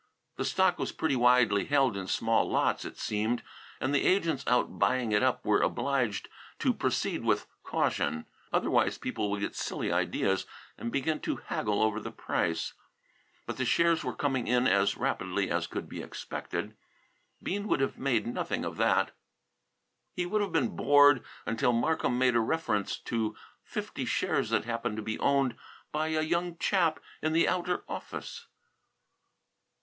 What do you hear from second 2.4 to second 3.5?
lots, it seemed,